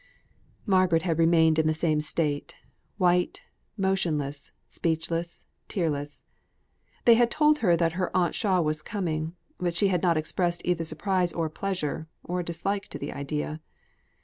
Margaret 0.65 1.03
had 1.03 1.19
remained 1.19 1.59
in 1.59 1.67
the 1.67 1.75
same 1.75 2.01
state; 2.01 2.55
white, 2.97 3.43
motionless, 3.77 4.51
speechless, 4.65 5.45
tearless. 5.67 6.23
They 7.05 7.13
had 7.13 7.29
told 7.29 7.59
her 7.59 7.77
that 7.77 7.91
her 7.93 8.09
aunt 8.17 8.33
Shaw 8.33 8.61
was 8.61 8.81
coming; 8.81 9.35
but 9.59 9.75
she 9.75 9.89
had 9.89 10.01
not 10.01 10.17
expressed 10.17 10.63
either 10.65 10.83
surprise 10.85 11.31
or 11.33 11.51
pleasure, 11.51 12.07
or 12.23 12.41
dislike 12.41 12.87
to 12.87 12.97
the 12.97 13.13
idea. 13.13 13.61